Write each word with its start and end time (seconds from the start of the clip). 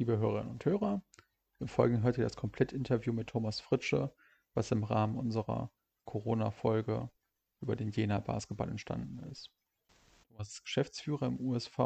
liebe 0.00 0.16
Hörerinnen 0.16 0.50
und 0.50 0.64
Hörer. 0.64 1.02
Wir 1.58 1.68
folgen 1.68 2.02
heute 2.02 2.22
das 2.22 2.34
Komplettinterview 2.34 3.12
mit 3.12 3.26
Thomas 3.26 3.60
Fritsche, 3.60 4.10
was 4.54 4.70
im 4.70 4.82
Rahmen 4.82 5.18
unserer 5.18 5.70
Corona-Folge 6.06 7.10
über 7.60 7.76
den 7.76 7.90
Jena 7.90 8.18
Basketball 8.18 8.70
entstanden 8.70 9.18
ist. 9.30 9.52
Thomas 10.28 10.54
ist 10.54 10.64
Geschäftsführer 10.64 11.26
im 11.26 11.38
USV, 11.38 11.78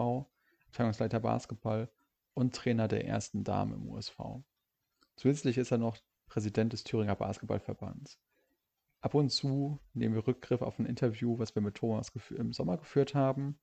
Abteilungsleiter 0.68 1.18
Basketball 1.18 1.90
und 2.34 2.54
Trainer 2.54 2.86
der 2.86 3.04
ersten 3.04 3.42
Damen 3.42 3.72
im 3.72 3.88
USV. 3.88 4.16
Zusätzlich 5.16 5.58
ist 5.58 5.72
er 5.72 5.78
noch 5.78 5.98
Präsident 6.28 6.72
des 6.72 6.84
Thüringer 6.84 7.16
Basketballverbands. 7.16 8.20
Ab 9.00 9.14
und 9.14 9.30
zu 9.30 9.80
nehmen 9.92 10.14
wir 10.14 10.24
Rückgriff 10.24 10.62
auf 10.62 10.78
ein 10.78 10.86
Interview, 10.86 11.40
was 11.40 11.56
wir 11.56 11.62
mit 11.62 11.74
Thomas 11.74 12.12
im 12.30 12.52
Sommer 12.52 12.76
geführt 12.78 13.16
haben. 13.16 13.58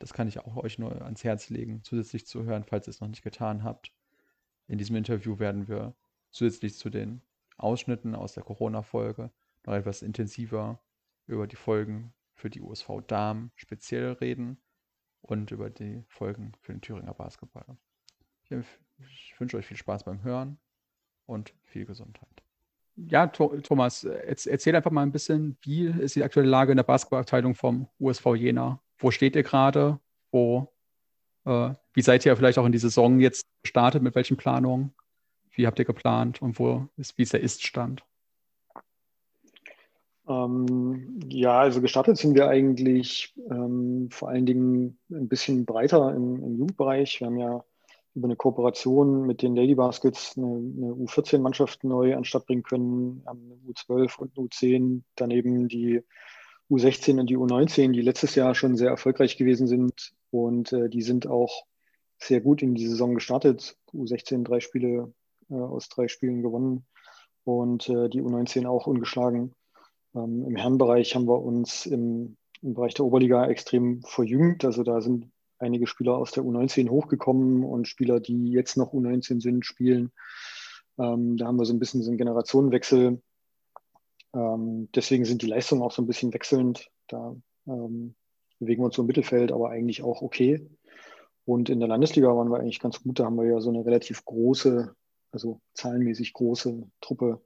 Das 0.00 0.12
kann 0.12 0.26
ich 0.26 0.40
auch 0.40 0.56
euch 0.56 0.78
nur 0.78 1.02
ans 1.02 1.22
Herz 1.22 1.48
legen, 1.48 1.84
zusätzlich 1.84 2.26
zu 2.26 2.44
hören, 2.44 2.64
falls 2.64 2.88
ihr 2.88 2.90
es 2.90 3.00
noch 3.00 3.08
nicht 3.08 3.22
getan 3.22 3.62
habt. 3.62 3.92
In 4.66 4.78
diesem 4.78 4.96
Interview 4.96 5.38
werden 5.38 5.68
wir 5.68 5.94
zusätzlich 6.30 6.74
zu 6.74 6.90
den 6.90 7.22
Ausschnitten 7.56 8.16
aus 8.16 8.32
der 8.34 8.42
Corona-Folge 8.42 9.30
noch 9.64 9.74
etwas 9.74 10.02
intensiver 10.02 10.80
über 11.26 11.46
die 11.46 11.56
Folgen 11.56 12.12
für 12.34 12.50
die 12.50 12.60
USV 12.60 13.02
Damen 13.06 13.52
speziell 13.54 14.12
reden 14.12 14.60
und 15.20 15.52
über 15.52 15.70
die 15.70 16.02
Folgen 16.08 16.52
für 16.60 16.72
den 16.72 16.80
Thüringer 16.80 17.14
Basketball. 17.14 17.76
Ich, 18.44 18.52
ich 18.98 19.38
wünsche 19.38 19.58
euch 19.58 19.66
viel 19.66 19.76
Spaß 19.76 20.02
beim 20.02 20.22
Hören 20.22 20.58
und 21.26 21.54
viel 21.62 21.84
Gesundheit 21.84 22.42
ja, 23.08 23.26
Thomas, 23.28 24.04
erzähl 24.04 24.76
einfach 24.76 24.90
mal 24.90 25.02
ein 25.02 25.12
bisschen, 25.12 25.56
wie 25.62 25.86
ist 25.86 26.16
die 26.16 26.24
aktuelle 26.24 26.48
Lage 26.48 26.72
in 26.72 26.76
der 26.76 26.84
Basketballabteilung 26.84 27.54
vom 27.54 27.88
USV 27.98 28.34
Jena? 28.34 28.80
Wo 29.00 29.10
steht 29.10 29.34
ihr 29.34 29.42
gerade? 29.42 29.98
Wo, 30.30 30.68
äh, 31.44 31.70
wie 31.94 32.02
seid 32.02 32.24
ihr 32.24 32.36
vielleicht 32.36 32.58
auch 32.58 32.66
in 32.66 32.72
die 32.72 32.78
Saison 32.78 33.18
jetzt 33.20 33.46
gestartet? 33.62 34.02
Mit 34.02 34.14
welchen 34.14 34.36
Planungen? 34.36 34.92
Wie 35.50 35.66
habt 35.66 35.78
ihr 35.78 35.84
geplant 35.84 36.40
und 36.40 36.58
wo 36.58 36.86
ist, 36.96 37.18
wie 37.18 37.22
ist 37.22 37.32
der 37.32 37.40
Ist-Stand? 37.40 38.04
Ähm, 40.28 41.18
ja, 41.28 41.60
also 41.60 41.80
gestartet 41.80 42.16
sind 42.16 42.36
wir 42.36 42.48
eigentlich 42.48 43.34
ähm, 43.50 44.08
vor 44.12 44.28
allen 44.28 44.46
Dingen 44.46 44.98
ein 45.10 45.28
bisschen 45.28 45.64
breiter 45.64 46.14
im, 46.14 46.42
im 46.44 46.58
Jugendbereich. 46.58 47.20
Wir 47.20 47.26
haben 47.26 47.38
ja 47.38 47.64
über 48.14 48.26
eine 48.26 48.36
Kooperation 48.36 49.26
mit 49.26 49.42
den 49.42 49.56
Lady 49.56 49.74
Baskets 49.74 50.36
eine, 50.36 50.46
eine 50.46 50.92
U14-Mannschaft 50.94 51.84
neu 51.84 52.16
anstatt 52.16 52.46
bringen 52.46 52.62
können, 52.62 53.22
eine 53.26 53.58
U12 53.68 54.18
und 54.18 54.36
eine 54.36 54.46
U10, 54.46 55.02
daneben 55.16 55.68
die 55.68 56.02
U16 56.70 57.18
und 57.18 57.28
die 57.28 57.36
U19, 57.36 57.92
die 57.92 58.00
letztes 58.00 58.34
Jahr 58.34 58.54
schon 58.54 58.76
sehr 58.76 58.90
erfolgreich 58.90 59.36
gewesen 59.36 59.66
sind 59.66 60.12
und 60.30 60.72
äh, 60.72 60.88
die 60.88 61.02
sind 61.02 61.26
auch 61.26 61.64
sehr 62.18 62.40
gut 62.40 62.62
in 62.62 62.74
die 62.74 62.86
Saison 62.86 63.14
gestartet. 63.14 63.76
U16 63.92 64.44
drei 64.44 64.60
Spiele 64.60 65.12
äh, 65.50 65.54
aus 65.54 65.88
drei 65.88 66.08
Spielen 66.08 66.42
gewonnen 66.42 66.86
und 67.44 67.88
äh, 67.88 68.08
die 68.08 68.22
U19 68.22 68.66
auch 68.66 68.86
ungeschlagen. 68.86 69.54
Ähm, 70.14 70.44
Im 70.46 70.56
Herrenbereich 70.56 71.14
haben 71.14 71.26
wir 71.26 71.42
uns 71.42 71.86
im, 71.86 72.36
im 72.62 72.74
Bereich 72.74 72.94
der 72.94 73.04
Oberliga 73.04 73.46
extrem 73.46 74.02
verjüngt. 74.02 74.64
Also 74.64 74.82
da 74.82 75.00
sind 75.00 75.30
einige 75.58 75.86
Spieler 75.86 76.16
aus 76.16 76.30
der 76.30 76.44
U19 76.44 76.88
hochgekommen 76.88 77.64
und 77.64 77.88
Spieler, 77.88 78.20
die 78.20 78.50
jetzt 78.50 78.76
noch 78.76 78.92
U19 78.92 79.40
sind, 79.40 79.66
spielen. 79.66 80.12
Ähm, 80.98 81.36
da 81.36 81.46
haben 81.46 81.56
wir 81.56 81.64
so 81.64 81.72
ein 81.72 81.78
bisschen 81.78 82.02
so 82.02 82.10
einen 82.10 82.18
Generationenwechsel. 82.18 83.20
Ähm, 84.34 84.88
deswegen 84.94 85.24
sind 85.24 85.42
die 85.42 85.46
Leistungen 85.46 85.82
auch 85.82 85.92
so 85.92 86.02
ein 86.02 86.06
bisschen 86.06 86.32
wechselnd. 86.32 86.90
Da 87.08 87.34
ähm, 87.66 88.14
bewegen 88.58 88.82
wir 88.82 88.86
uns 88.86 88.96
so 88.96 89.02
im 89.02 89.06
Mittelfeld, 89.06 89.52
aber 89.52 89.70
eigentlich 89.70 90.02
auch 90.02 90.22
okay. 90.22 90.66
Und 91.44 91.68
in 91.68 91.80
der 91.80 91.88
Landesliga 91.88 92.28
waren 92.28 92.50
wir 92.50 92.60
eigentlich 92.60 92.80
ganz 92.80 93.02
gut. 93.02 93.18
Da 93.18 93.24
haben 93.24 93.36
wir 93.36 93.46
ja 93.46 93.60
so 93.60 93.70
eine 93.70 93.84
relativ 93.84 94.24
große, 94.24 94.94
also 95.32 95.60
zahlenmäßig 95.74 96.32
große 96.32 96.82
Truppe, 97.00 97.40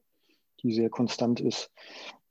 die 0.63 0.73
sehr 0.73 0.91
konstant 0.91 1.41
ist. 1.41 1.71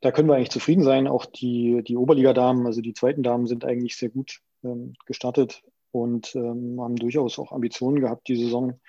Da 0.01 0.11
können 0.11 0.27
wir 0.27 0.35
eigentlich 0.35 0.51
zufrieden 0.51 0.83
sein. 0.83 1.07
Auch 1.07 1.25
die, 1.25 1.81
die 1.83 1.97
Oberliga-Damen, 1.97 2.65
also 2.65 2.81
die 2.81 2.93
zweiten 2.93 3.23
Damen, 3.23 3.47
sind 3.47 3.65
eigentlich 3.65 3.95
sehr 3.95 4.09
gut 4.09 4.41
ähm, 4.63 4.93
gestartet 5.05 5.63
und 5.91 6.35
ähm, 6.35 6.79
haben 6.81 6.95
durchaus 6.95 7.39
auch 7.39 7.51
Ambitionen 7.51 8.01
gehabt 8.01 8.27
die 8.27 8.35
Saison. 8.35 8.79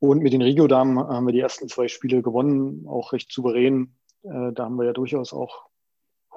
Und 0.00 0.22
mit 0.22 0.32
den 0.32 0.42
Regio-Damen 0.42 0.98
haben 0.98 1.26
wir 1.26 1.32
die 1.32 1.40
ersten 1.40 1.68
zwei 1.68 1.86
Spiele 1.88 2.22
gewonnen, 2.22 2.86
auch 2.88 3.12
recht 3.12 3.30
souverän. 3.30 3.94
Äh, 4.22 4.52
da 4.52 4.64
haben 4.64 4.76
wir 4.76 4.84
ja 4.84 4.92
durchaus 4.92 5.32
auch 5.32 5.66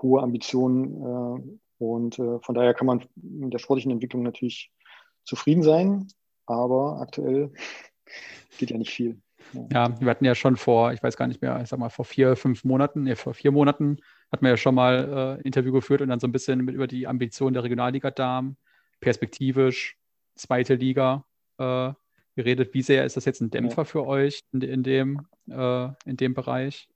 hohe 0.01 0.21
Ambitionen. 0.21 1.01
Äh, 1.01 1.83
und 1.83 2.19
äh, 2.19 2.39
von 2.39 2.55
daher 2.55 2.73
kann 2.73 2.87
man 2.87 3.05
in 3.15 3.49
der 3.49 3.59
sportlichen 3.59 3.91
Entwicklung 3.91 4.23
natürlich 4.23 4.71
zufrieden 5.23 5.63
sein. 5.63 6.07
Aber 6.45 6.99
aktuell 7.01 7.53
geht 8.57 8.71
ja 8.71 8.77
nicht 8.77 8.91
viel. 8.91 9.21
Ja. 9.71 9.99
wir 9.99 10.09
hatten 10.09 10.25
ja 10.25 10.35
schon 10.35 10.55
vor, 10.55 10.93
ich 10.93 11.03
weiß 11.03 11.17
gar 11.17 11.27
nicht 11.27 11.41
mehr, 11.41 11.61
ich 11.61 11.69
sag 11.69 11.77
mal 11.77 11.89
vor 11.89 12.05
vier, 12.05 12.35
fünf 12.35 12.63
Monaten, 12.63 13.03
nee, 13.03 13.15
vor 13.15 13.33
vier 13.33 13.51
Monaten 13.51 13.97
hatten 14.31 14.45
wir 14.45 14.51
ja 14.51 14.57
schon 14.57 14.73
mal 14.73 15.39
äh, 15.39 15.47
Interview 15.47 15.71
geführt 15.71 16.01
und 16.01 16.09
dann 16.09 16.19
so 16.19 16.25
ein 16.25 16.31
bisschen 16.31 16.65
mit, 16.65 16.73
über 16.73 16.87
die 16.87 17.05
Ambitionen 17.05 17.53
der 17.53 17.63
Regionalliga-Damen 17.63 18.57
perspektivisch 18.99 19.97
zweite 20.35 20.75
Liga 20.75 21.25
äh, 21.59 21.91
geredet. 22.35 22.73
Wie 22.73 22.81
sehr 22.81 23.05
ist 23.05 23.15
das 23.15 23.25
jetzt 23.25 23.41
ein 23.41 23.51
Dämpfer 23.51 23.81
ja. 23.81 23.85
für 23.85 24.07
euch 24.07 24.39
in, 24.51 24.61
in 24.61 24.81
dem, 24.81 25.27
äh, 25.49 25.89
in 26.05 26.17
dem 26.17 26.33
Bereich? 26.33 26.87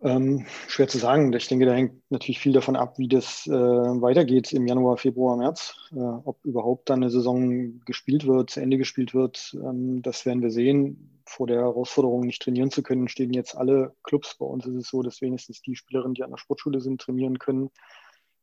Ähm, 0.00 0.46
schwer 0.68 0.86
zu 0.86 0.98
sagen. 0.98 1.32
Ich 1.32 1.48
denke, 1.48 1.66
da 1.66 1.74
hängt 1.74 2.00
natürlich 2.10 2.38
viel 2.38 2.52
davon 2.52 2.76
ab, 2.76 2.98
wie 2.98 3.08
das 3.08 3.48
äh, 3.48 3.50
weitergeht 3.50 4.52
im 4.52 4.66
Januar, 4.66 4.96
Februar, 4.96 5.36
März. 5.36 5.74
Äh, 5.90 5.98
ob 5.98 6.44
überhaupt 6.44 6.88
dann 6.88 7.02
eine 7.02 7.10
Saison 7.10 7.80
gespielt 7.84 8.24
wird, 8.24 8.50
zu 8.50 8.60
Ende 8.60 8.78
gespielt 8.78 9.12
wird, 9.12 9.56
ähm, 9.60 10.00
das 10.02 10.24
werden 10.24 10.40
wir 10.40 10.52
sehen. 10.52 11.20
Vor 11.24 11.48
der 11.48 11.58
Herausforderung, 11.58 12.20
nicht 12.20 12.40
trainieren 12.42 12.70
zu 12.70 12.84
können, 12.84 13.08
stehen 13.08 13.32
jetzt 13.32 13.56
alle 13.56 13.96
Clubs. 14.04 14.36
Bei 14.36 14.46
uns 14.46 14.66
ist 14.66 14.76
es 14.76 14.88
so, 14.88 15.02
dass 15.02 15.20
wenigstens 15.20 15.62
die 15.62 15.74
Spielerinnen, 15.74 16.14
die 16.14 16.22
an 16.22 16.30
der 16.30 16.38
Sportschule 16.38 16.80
sind, 16.80 17.00
trainieren 17.00 17.40
können, 17.40 17.70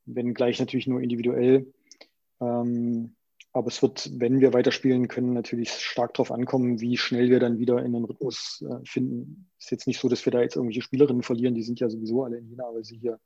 wenn 0.05 0.33
gleich 0.33 0.59
natürlich 0.59 0.87
nur 0.87 1.01
individuell. 1.01 1.73
Ähm, 2.41 3.16
aber 3.55 3.67
es 3.67 3.81
wird, 3.81 4.11
wenn 4.19 4.41
wir 4.41 4.51
weiterspielen 4.51 5.07
können, 5.07 5.31
natürlich 5.31 5.71
stark 5.71 6.13
darauf 6.13 6.29
ankommen, 6.29 6.81
wie 6.81 6.97
schnell 6.97 7.29
wir 7.29 7.39
dann 7.39 7.57
wieder 7.57 7.81
in 7.85 7.93
den 7.93 8.03
Rhythmus 8.03 8.61
äh, 8.69 8.85
finden. 8.85 9.49
Es 9.57 9.67
ist 9.67 9.71
jetzt 9.71 9.88
nicht 9.88 10.01
so, 10.01 10.09
dass 10.09 10.25
wir 10.25 10.31
da 10.31 10.41
jetzt 10.41 10.57
irgendwelche 10.57 10.81
Spielerinnen 10.81 11.23
verlieren, 11.23 11.55
die 11.55 11.63
sind 11.63 11.79
ja 11.79 11.89
sowieso 11.89 12.25
alle 12.25 12.38
in 12.38 12.49
Jena, 12.49 12.66
weil 12.73 12.83
sie 12.83 12.97
hier 12.97 13.17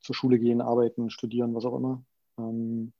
zur 0.00 0.16
Schule 0.16 0.40
gehen, 0.40 0.60
arbeiten, 0.60 1.08
studieren, 1.08 1.54
was 1.54 1.64
auch 1.64 1.76
immer. 1.76 2.04
Ähm, 2.36 2.92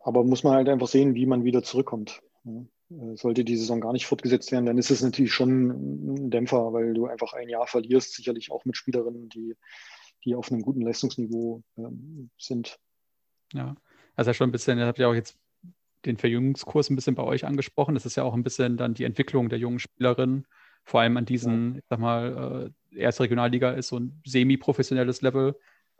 aber 0.00 0.24
muss 0.24 0.44
man 0.44 0.54
halt 0.54 0.70
einfach 0.70 0.88
sehen, 0.88 1.14
wie 1.14 1.26
man 1.26 1.44
wieder 1.44 1.62
zurückkommt. 1.62 2.22
Ja. 2.44 2.64
Äh, 2.90 3.16
sollte 3.16 3.44
die 3.44 3.58
Saison 3.58 3.82
gar 3.82 3.92
nicht 3.92 4.06
fortgesetzt 4.06 4.52
werden, 4.52 4.64
dann 4.64 4.78
ist 4.78 4.90
es 4.90 5.02
natürlich 5.02 5.34
schon 5.34 5.68
ein 6.14 6.30
Dämpfer, 6.30 6.72
weil 6.72 6.94
du 6.94 7.04
einfach 7.04 7.34
ein 7.34 7.50
Jahr 7.50 7.66
verlierst, 7.66 8.14
sicherlich 8.14 8.50
auch 8.50 8.64
mit 8.64 8.78
Spielerinnen, 8.78 9.28
die, 9.28 9.54
die 10.24 10.36
auf 10.36 10.50
einem 10.50 10.62
guten 10.62 10.80
Leistungsniveau 10.80 11.62
ähm, 11.76 12.30
sind. 12.38 12.78
Ja, 13.52 13.74
also 14.14 14.32
schon 14.32 14.48
ein 14.48 14.52
bisschen, 14.52 14.78
ihr 14.78 14.86
habt 14.86 14.98
ja 14.98 15.08
auch 15.08 15.14
jetzt 15.14 15.36
den 16.06 16.16
Verjüngungskurs 16.16 16.90
ein 16.90 16.96
bisschen 16.96 17.14
bei 17.14 17.22
euch 17.22 17.44
angesprochen. 17.44 17.94
Das 17.94 18.06
ist 18.06 18.16
ja 18.16 18.22
auch 18.22 18.34
ein 18.34 18.42
bisschen 18.42 18.76
dann 18.76 18.94
die 18.94 19.04
Entwicklung 19.04 19.48
der 19.48 19.58
jungen 19.58 19.78
Spielerinnen, 19.78 20.46
vor 20.84 21.00
allem 21.00 21.16
an 21.16 21.24
diesen, 21.24 21.74
ja. 21.74 21.78
ich 21.78 21.84
sag 21.88 21.98
mal, 21.98 22.72
äh, 22.92 22.98
erste 22.98 23.24
Regionalliga 23.24 23.72
ist 23.72 23.88
so 23.88 23.98
ein 23.98 24.20
semi-professionelles 24.24 25.20
Level, 25.22 25.56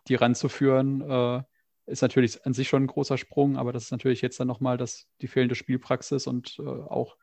die 0.08 0.14
ranzuführen, 0.14 1.02
äh, 1.02 1.42
ist 1.86 2.02
natürlich 2.02 2.44
an 2.46 2.52
sich 2.52 2.68
schon 2.68 2.84
ein 2.84 2.88
großer 2.88 3.18
Sprung, 3.18 3.56
aber 3.56 3.72
das 3.72 3.84
ist 3.84 3.90
natürlich 3.90 4.22
jetzt 4.22 4.40
dann 4.40 4.48
nochmal 4.48 4.76
das, 4.76 5.06
die 5.20 5.28
fehlende 5.28 5.54
Spielpraxis 5.54 6.26
und 6.26 6.58
äh, 6.58 6.62
auch 6.62 7.16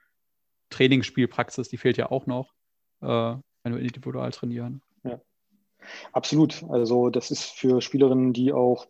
Trainingsspielpraxis, 0.69 1.69
die 1.69 1.77
fehlt 1.77 1.97
ja 1.97 2.11
auch 2.11 2.25
noch, 2.25 2.53
äh, 3.01 3.07
wenn 3.07 3.73
wir 3.73 3.79
individual 3.79 4.31
trainieren. 4.31 4.81
Ja. 5.03 5.21
Absolut. 6.11 6.63
Also 6.69 7.09
das 7.09 7.31
ist 7.31 7.43
für 7.43 7.81
Spielerinnen, 7.81 8.33
die 8.33 8.53
auch 8.53 8.87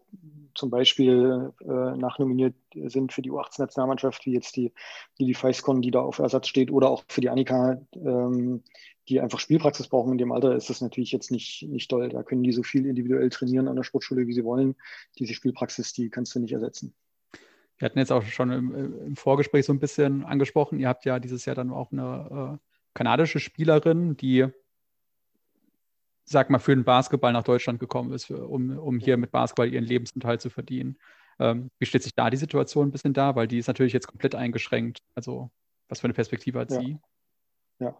zum 0.56 0.69
Beispiel 0.69 1.52
äh, 1.62 1.66
nachnominiert 1.66 2.56
sind 2.74 3.14
für 3.14 3.22
die 3.22 3.31
U18-Nationalmannschaft, 3.31 4.25
wie 4.25 4.34
jetzt 4.34 4.56
die 4.56 4.74
Lili 5.18 5.34
Feiskon, 5.34 5.81
die 5.81 5.91
da 5.91 6.02
auf 6.02 6.19
Ersatz 6.19 6.48
steht, 6.48 6.72
oder 6.72 6.89
auch 6.89 7.04
für 7.07 7.22
die 7.22 7.30
Annika, 7.30 7.81
ähm, 7.95 8.63
die 9.10 9.19
einfach 9.19 9.39
Spielpraxis 9.39 9.88
brauchen. 9.88 10.13
In 10.13 10.18
dem 10.18 10.31
Alter 10.31 10.56
ist 10.56 10.69
das 10.69 10.81
natürlich 10.81 11.12
jetzt 11.12 11.31
nicht, 11.31 11.63
nicht 11.63 11.89
toll. 11.89 12.10
Da 12.10 12.24
können 12.24 12.44
die 12.44 12.54
so 12.54 12.63
viel 12.63 12.86
individuell 12.86 13.30
trainieren 13.30 13.68
an 13.68 13.75
der 13.75 13.83
Sportschule, 13.83 14.28
wie 14.28 14.33
sie 14.33 14.45
wollen. 14.45 14.75
Diese 15.19 15.33
Spielpraxis, 15.33 15.94
die 15.94 16.10
kannst 16.10 16.36
du 16.36 16.39
nicht 16.39 16.54
ersetzen. 16.54 16.94
Wir 17.78 17.88
hatten 17.88 18.00
jetzt 18.00 18.12
auch 18.12 18.24
schon 18.24 18.51
im, 18.51 19.06
im 19.07 19.16
Vorgespräch 19.16 19.66
so 19.66 19.74
ein 19.74 19.80
bisschen 19.80 20.24
angesprochen, 20.24 20.80
ihr 20.80 20.88
habt 20.88 21.06
ja 21.06 21.19
dieses 21.19 21.45
Jahr 21.45 21.56
dann 21.56 21.72
auch 21.72 21.92
eine 21.92 22.60
äh, 22.60 22.68
kanadische 22.94 23.39
Spielerin, 23.39 24.16
die 24.16 24.48
sag 26.25 26.50
mal, 26.50 26.60
für 26.60 26.75
den 26.75 26.84
Basketball 26.86 27.34
nach 27.34 27.44
Deutschland 27.44 27.80
gekommen 27.80 28.14
ist, 28.14 28.25
für, 28.25 28.48
um, 28.48 28.78
um 28.78 29.00
hier 29.00 29.18
mit 29.18 29.31
Basketball 29.31 29.72
ihren 29.72 29.86
Lebensunterhalt 29.86 30.42
zu 30.42 30.50
verdienen. 30.50 30.98
Ähm, 31.40 31.70
wie 31.80 31.86
stellt 31.86 32.04
sich 32.04 32.16
da 32.16 32.30
die 32.30 32.38
Situation 32.38 32.88
ein 32.88 32.92
bisschen 32.92 33.14
dar? 33.14 33.36
Weil 33.36 33.48
die 33.48 33.58
ist 33.58 33.68
natürlich 33.68 33.94
jetzt 33.94 34.08
komplett 34.08 34.36
eingeschränkt. 34.36 35.02
Also, 35.16 35.52
was 35.90 36.00
für 36.00 36.06
eine 36.06 36.14
Perspektive 36.14 36.60
hat 36.60 36.72
ja. 36.72 36.80
sie? 36.80 37.00
Ja, 37.80 37.98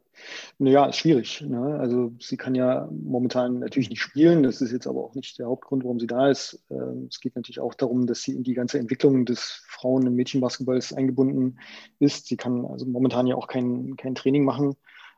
naja, 0.60 0.86
ist 0.86 0.98
schwierig. 0.98 1.42
Ne? 1.42 1.78
Also 1.80 2.14
sie 2.20 2.38
kann 2.38 2.56
ja 2.56 2.88
momentan 2.92 3.60
natürlich 3.60 3.90
nicht 3.90 4.02
spielen. 4.02 4.44
Das 4.44 4.62
ist 4.62 4.72
jetzt 4.72 4.88
aber 4.88 5.04
auch 5.04 5.16
nicht 5.16 5.40
der 5.40 5.48
Hauptgrund, 5.48 5.84
warum 5.84 6.00
sie 6.00 6.08
da 6.08 6.30
ist. 6.30 6.64
Ähm, 6.69 7.08
es 7.10 7.19
geht 7.19 7.36
natürlich 7.36 7.60
auch 7.60 7.74
darum, 7.74 8.06
dass 8.06 8.22
sie 8.22 8.34
in 8.34 8.44
die 8.44 8.54
ganze 8.54 8.80
Entwicklung 8.80 9.26
des 9.26 9.64
Frauen- 9.68 10.08
und 10.08 10.16
Mädchenbasketballs 10.16 10.94
eingebunden 10.94 11.60
ist. 12.00 12.28
Sie 12.28 12.38
kann 12.38 12.66
also 12.66 12.86
momentan 12.86 13.28
ja 13.28 13.36
auch 13.36 13.48
kein, 13.48 13.98
kein 13.98 14.16
Training 14.16 14.46
machen 14.46 14.76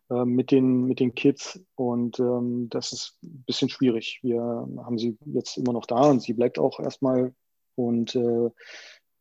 äh, 0.10 0.26
mit, 0.26 0.52
den, 0.52 0.84
mit 0.84 1.00
den 1.00 1.16
Kids 1.16 1.60
und 1.76 2.20
ähm, 2.20 2.68
das 2.70 2.92
ist 2.92 3.18
ein 3.24 3.44
bisschen 3.46 3.70
schwierig. 3.70 4.20
Wir 4.22 4.42
haben 4.42 4.98
sie 4.98 5.18
jetzt 5.26 5.58
immer 5.58 5.74
noch 5.74 5.86
da 5.86 6.10
und 6.10 6.22
sie 6.22 6.34
bleibt 6.34 6.60
auch 6.60 6.80
erstmal 6.80 7.34
und 7.76 8.16
äh, 8.16 8.50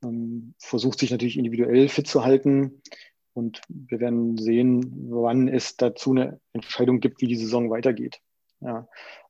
ähm, 0.05 0.55
versucht 0.59 0.99
sich 0.99 1.11
natürlich 1.11 1.39
individuell 1.39 1.89
fit 1.89 2.07
zu 2.07 2.25
halten. 2.25 2.83
Und 3.33 3.63
wir 3.69 3.99
werden 3.99 4.37
sehen, 4.37 5.11
wann 5.11 5.49
es 5.49 5.77
dazu 5.77 6.13
eine 6.13 6.41
Entscheidung 6.53 7.01
gibt, 7.01 7.21
wie 7.21 7.27
die 7.27 7.37
Saison 7.37 7.69
weitergeht. 7.69 8.21
Ja. 8.61 8.87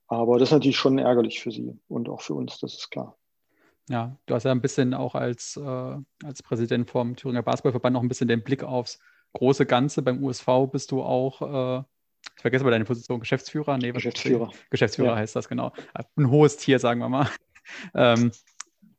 Aber 0.07 0.37
das 0.37 0.49
ist 0.49 0.53
natürlich 0.53 0.77
schon 0.77 0.99
ärgerlich 0.99 1.41
für 1.41 1.51
sie 1.51 1.79
und 1.87 2.09
auch 2.09 2.21
für 2.21 2.35
uns, 2.35 2.59
das 2.59 2.75
ist 2.75 2.91
klar. 2.91 3.17
Ja, 3.89 4.17
du 4.25 4.35
hast 4.35 4.43
ja 4.43 4.51
ein 4.51 4.61
bisschen 4.61 4.93
auch 4.93 5.15
als, 5.15 5.57
äh, 5.57 5.97
als 6.23 6.43
Präsident 6.43 6.89
vom 6.89 7.15
Thüringer 7.15 7.43
Basketballverband 7.43 7.93
noch 7.93 8.01
ein 8.01 8.07
bisschen 8.07 8.27
den 8.27 8.43
Blick 8.43 8.63
aufs 8.63 8.99
große 9.35 9.65
Ganze. 9.65 10.01
Beim 10.01 10.23
USV 10.23 10.47
bist 10.71 10.91
du 10.91 11.03
auch, 11.03 11.41
äh, 11.79 11.83
ich 12.35 12.41
vergesse 12.41 12.63
mal 12.63 12.71
deine 12.71 12.85
Position, 12.85 13.19
Geschäftsführer? 13.19 13.77
Nee, 13.77 13.91
Geschäftsführer. 13.91 14.51
Geschäftsführer 14.69 15.11
ja. 15.11 15.15
heißt 15.17 15.35
das, 15.35 15.47
genau. 15.47 15.71
Ein 16.15 16.29
hohes 16.29 16.57
Tier, 16.57 16.79
sagen 16.79 16.99
wir 16.99 17.09
mal. 17.09 17.29
Ähm, 17.95 18.29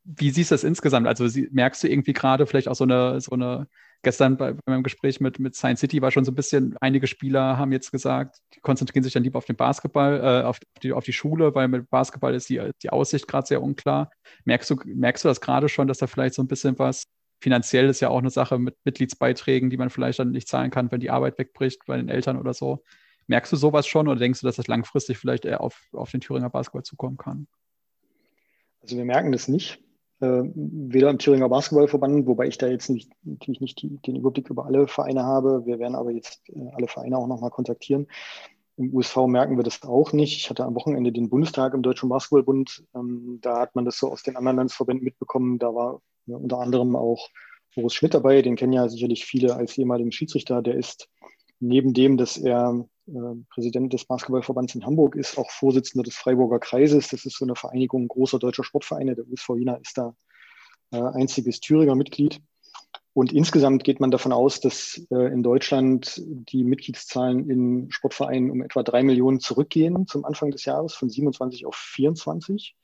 wie 0.03 0.31
siehst 0.31 0.50
du 0.50 0.55
das 0.55 0.65
insgesamt? 0.65 1.06
Also 1.06 1.29
merkst 1.53 1.85
du 1.85 1.88
irgendwie 1.88 2.12
gerade 2.12 2.49
vielleicht 2.49 2.67
auch 2.67 2.75
so 2.75 2.83
eine, 2.83 3.21
so 3.21 3.31
eine 3.31 3.69
gestern 4.03 4.37
bei, 4.37 4.53
bei, 4.53 4.61
meinem 4.67 4.83
Gespräch 4.83 5.21
mit, 5.21 5.38
mit 5.38 5.55
Science 5.55 5.81
City 5.81 6.03
war 6.03 6.11
schon 6.11 6.25
so 6.25 6.33
ein 6.33 6.35
bisschen, 6.35 6.77
einige 6.81 7.06
Spieler 7.06 7.59
haben 7.59 7.73
jetzt 7.73 7.91
gesagt, 7.91 8.38
die 8.55 8.61
konzentrieren 8.61 9.03
sich 9.03 9.12
dann 9.12 9.25
lieber 9.25 9.38
auf 9.38 9.44
den 9.47 9.56
Basketball, 9.56 10.21
äh, 10.21 10.44
auf, 10.44 10.59
die, 10.83 10.93
auf 10.93 11.05
die 11.05 11.12
Schule, 11.12 11.55
weil 11.55 11.69
mit 11.69 11.91
Basketball 11.91 12.35
ist 12.35 12.49
die, 12.49 12.71
die 12.83 12.91
Aussicht 12.91 13.27
gerade 13.27 13.47
sehr 13.47 13.62
unklar. 13.62 14.11
Merkst 14.44 14.71
du, 14.71 14.77
merkst 14.85 15.25
du 15.25 15.29
das 15.29 15.41
gerade 15.41 15.69
schon, 15.69 15.88
dass 15.88 15.99
da 15.99 16.06
vielleicht 16.06 16.35
so 16.35 16.43
ein 16.43 16.49
bisschen 16.49 16.79
was 16.79 17.05
finanziell 17.41 17.88
ist 17.88 18.00
ja 18.00 18.09
auch 18.09 18.19
eine 18.19 18.31
Sache 18.31 18.59
mit 18.59 18.77
Mitgliedsbeiträgen, 18.85 19.71
die 19.71 19.77
man 19.77 19.91
vielleicht 19.91 20.19
dann 20.19 20.31
nicht 20.31 20.49
zahlen 20.49 20.71
kann, 20.71 20.91
wenn 20.91 21.00
die 21.00 21.11
Arbeit 21.11 21.38
wegbricht 21.38 21.83
bei 21.87 21.97
den 21.97 22.09
Eltern 22.09 22.38
oder 22.38 22.55
so. 22.55 22.83
Merkst 23.27 23.53
du 23.53 23.56
sowas 23.56 23.87
schon 23.87 24.09
oder 24.09 24.19
denkst 24.19 24.41
du, 24.41 24.47
dass 24.47 24.56
das 24.56 24.69
langfristig 24.69 25.19
vielleicht 25.19 25.44
eher 25.44 25.61
auf, 25.61 25.81
auf 25.93 26.11
den 26.11 26.21
Thüringer 26.21 26.50
Basketball 26.50 26.85
zukommen 26.85 27.17
kann? 27.17 27.49
Also 28.81 28.97
wir 28.97 29.05
merken 29.05 29.33
das 29.33 29.49
nicht 29.49 29.83
äh, 30.21 30.43
weder 30.55 31.11
im 31.11 31.19
Thüringer 31.19 31.49
Basketballverband, 31.49 32.27
wobei 32.27 32.47
ich 32.47 32.59
da 32.59 32.67
jetzt 32.67 32.88
nicht, 32.88 33.11
natürlich 33.23 33.61
nicht 33.61 33.83
die, 33.83 33.99
den 33.99 34.17
Überblick 34.17 34.49
über 34.49 34.67
alle 34.67 34.88
Vereine 34.88 35.25
habe. 35.25 35.67
Wir 35.67 35.79
werden 35.79 35.94
aber 35.94 36.11
jetzt 36.11 36.49
äh, 36.49 36.71
alle 36.73 36.88
Vereine 36.88 37.19
auch 37.19 37.27
nochmal 37.27 37.50
kontaktieren. 37.50 38.06
Im 38.79 38.94
USV 38.94 39.27
merken 39.27 39.56
wir 39.56 39.65
das 39.65 39.83
auch 39.83 40.12
nicht. 40.12 40.37
Ich 40.37 40.50
hatte 40.50 40.65
am 40.65 40.75
Wochenende 40.75 41.12
den 41.12 41.31
Bundestag 41.31 41.75
im 41.75 41.83
Deutschen 41.83 42.09
Basketballbund. 42.09 42.85
Ähm, 42.94 43.38
da 43.43 43.61
hat 43.61 43.75
man 43.75 43.85
das 43.85 43.99
so 43.99 44.11
aus 44.11 44.23
den 44.23 44.37
anderen 44.37 44.56
Landesverbänden 44.56 45.05
mitbekommen. 45.05 45.59
Da 45.59 45.75
war 45.75 46.00
ja, 46.26 46.37
unter 46.37 46.58
anderem 46.58 46.96
auch 46.96 47.31
Boris 47.75 47.94
Schmidt 47.94 48.14
dabei. 48.14 48.43
Den 48.43 48.56
kennen 48.56 48.73
ja 48.73 48.88
sicherlich 48.88 49.25
viele 49.25 49.55
als 49.56 49.76
ehemaligen 49.78 50.12
Schiedsrichter. 50.12 50.62
Der 50.62 50.75
ist 50.75 51.08
neben 51.61 51.93
dem, 51.93 52.17
dass 52.17 52.37
er 52.37 52.87
äh, 53.06 53.12
Präsident 53.50 53.93
des 53.93 54.05
Basketballverbands 54.05 54.75
in 54.75 54.84
Hamburg 54.84 55.17
ist, 55.17 55.38
auch 55.38 55.50
Vorsitzender 55.50 56.02
des 56.02 56.17
Freiburger 56.17 56.58
Kreises. 56.58 57.08
Das 57.08 57.25
ist 57.25 57.38
so 57.38 57.44
eine 57.44 57.55
Vereinigung 57.55 58.08
großer 58.08 58.38
deutscher 58.38 58.64
Sportvereine. 58.64 59.14
Der 59.14 59.26
USV 59.26 59.50
Jena 59.56 59.76
ist 59.76 59.96
da 59.99 60.14
äh, 60.90 61.00
einziges 61.00 61.61
Thüringer 61.61 61.94
Mitglied. 61.94 62.40
Und 63.12 63.32
insgesamt 63.32 63.82
geht 63.84 63.99
man 63.99 64.11
davon 64.11 64.32
aus, 64.32 64.61
dass 64.61 65.00
äh, 65.11 65.32
in 65.32 65.43
Deutschland 65.43 66.20
die 66.26 66.64
Mitgliedszahlen 66.64 67.49
in 67.49 67.90
Sportvereinen 67.90 68.50
um 68.50 68.62
etwa 68.62 68.82
drei 68.82 69.02
Millionen 69.02 69.40
zurückgehen 69.40 70.06
zum 70.06 70.26
Anfang 70.26 70.50
des 70.50 70.67
Jahres, 70.67 70.94
von 70.94 71.08
27 71.08 71.64
auf 71.64 71.76
24. 71.76 72.76